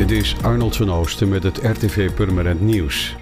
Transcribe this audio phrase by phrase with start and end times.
[0.00, 3.16] Dit is Arnold van Oosten met het RTV Purmerend Nieuws.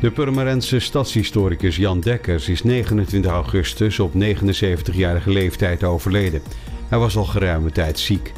[0.00, 6.42] De Purmerendse stadshistoricus Jan Dekkers is 29 augustus op 79-jarige leeftijd overleden.
[6.88, 8.32] Hij was al geruime tijd ziek.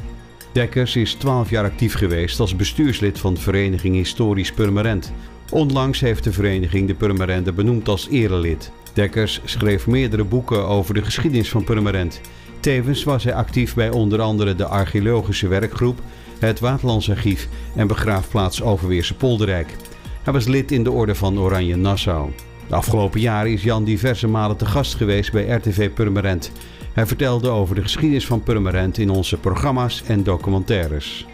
[0.53, 5.13] Dekkers is 12 jaar actief geweest als bestuurslid van de vereniging Historisch Purmerend.
[5.51, 8.71] Onlangs heeft de vereniging de Purmerende benoemd als erelid.
[8.93, 12.21] Dekkers schreef meerdere boeken over de geschiedenis van Purmerend.
[12.65, 16.01] Tevens was hij actief bij onder andere de archeologische werkgroep,
[16.39, 19.77] het Waterlandsarchief en begraafplaats Overweerse Polderrijk.
[20.23, 22.31] Hij was lid in de orde van Oranje Nassau.
[22.69, 26.53] De afgelopen jaren is Jan diverse malen te gast geweest bij RTV Purmerend.
[26.93, 31.27] Hij vertelde over de geschiedenis van Purmerend in onze programma's en documentaires.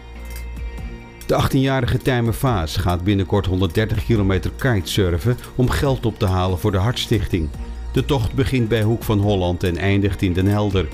[1.25, 6.71] De 18-jarige Tijmen Vaas gaat binnenkort 130 kilometer kitesurfen om geld op te halen voor
[6.71, 7.49] de Hartstichting.
[7.93, 10.87] De tocht begint bij Hoek van Holland en eindigt in Den Helder.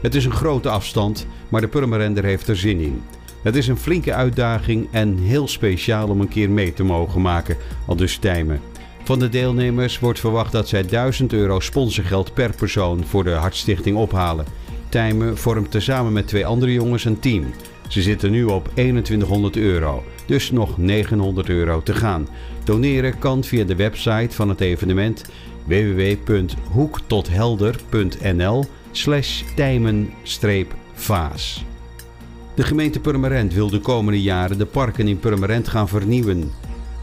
[0.00, 3.02] Het is een grote afstand, maar de Purmerender heeft er zin in.
[3.42, 7.56] Het is een flinke uitdaging en heel speciaal om een keer mee te mogen maken,
[7.86, 8.60] al dus Tijmen.
[9.04, 13.96] Van de deelnemers wordt verwacht dat zij 1000 euro sponsorgeld per persoon voor de Hartstichting
[13.96, 14.46] ophalen.
[14.88, 17.44] Tijmen vormt tezamen met twee andere jongens een team.
[17.88, 22.28] Ze zitten nu op 2100 euro, dus nog 900 euro te gaan.
[22.64, 25.24] Doneren kan via de website van het evenement
[25.64, 28.64] www.hoektothelder.nl
[28.96, 31.64] slash tijmen-vaas.
[32.54, 36.50] De gemeente Purmerend wil de komende jaren de parken in Purmerend gaan vernieuwen.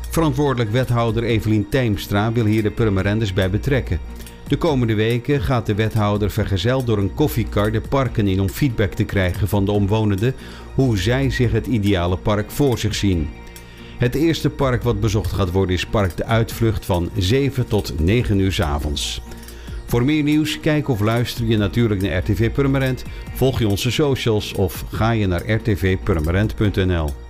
[0.09, 3.99] Verantwoordelijk wethouder Evelien Tijmstra wil hier de Purmerenders bij betrekken.
[4.47, 8.93] De komende weken gaat de wethouder vergezeld door een koffiekar de parken in om feedback
[8.93, 10.35] te krijgen van de omwonenden
[10.75, 13.29] hoe zij zich het ideale park voor zich zien.
[13.97, 18.39] Het eerste park wat bezocht gaat worden is Park de Uitvlucht van 7 tot 9
[18.39, 19.21] uur 's avonds.
[19.93, 24.53] Voor meer nieuws, kijk of luister je natuurlijk naar RTV Purmerend, volg je onze socials
[24.53, 27.22] of ga je naar rtvpurmerend.nl.